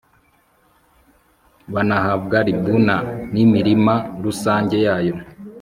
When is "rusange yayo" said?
4.23-5.15